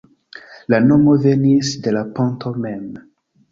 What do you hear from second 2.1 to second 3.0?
ponto mem.